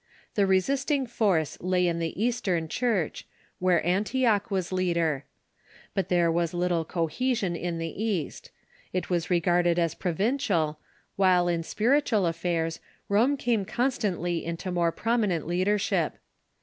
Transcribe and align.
The 0.33 0.47
resisting 0.47 1.05
force 1.05 1.61
lay 1.61 1.85
in 1.87 1.99
the 1.99 2.19
Eastern 2.19 2.67
Church, 2.67 3.27
where 3.59 3.85
Antioch 3.85 4.49
Avas 4.49 4.71
leader. 4.71 5.25
But 5.93 6.09
there 6.09 6.31
was 6.31 6.55
little 6.55 6.83
cohesion 6.83 7.55
in 7.55 7.77
the 7.77 8.03
East. 8.03 8.49
It 8.93 9.11
was 9.11 9.29
regarded 9.29 9.77
as 9.77 9.93
provin 9.93 10.39
cial, 10.39 10.77
while 11.17 11.47
in 11.47 11.61
spiritual 11.61 12.25
affairs 12.25 12.79
Rome 13.09 13.37
came 13.37 13.63
constantly 13.63 14.43
into 14.43 14.71
more 14.71 14.87
74 14.87 14.87
THE 14.87 14.87
EARLY 14.87 14.89
CHURCH 14.99 15.03
prominent 15.03 15.47
leadership. 15.47 16.13